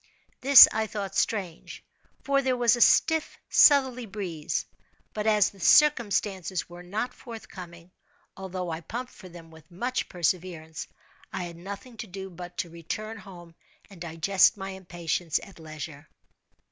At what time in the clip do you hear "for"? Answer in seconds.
2.23-2.41, 9.13-9.29